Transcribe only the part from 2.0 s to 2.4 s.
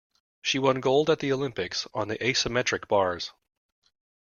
the